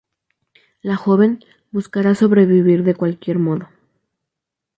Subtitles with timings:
[0.81, 3.69] La joven, buscará sobrevivir de cualquier modo.